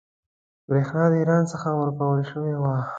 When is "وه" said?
2.61-2.75